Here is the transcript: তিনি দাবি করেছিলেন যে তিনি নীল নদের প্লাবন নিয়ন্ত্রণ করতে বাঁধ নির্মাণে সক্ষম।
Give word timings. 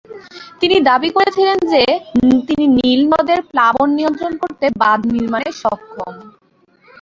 তিনি 0.61 0.77
দাবি 0.89 1.09
করেছিলেন 1.17 1.57
যে 1.71 1.83
তিনি 2.47 2.65
নীল 2.77 3.01
নদের 3.11 3.39
প্লাবন 3.51 3.89
নিয়ন্ত্রণ 3.97 4.33
করতে 4.41 4.65
বাঁধ 4.81 5.01
নির্মাণে 5.13 5.49
সক্ষম। 5.61 6.13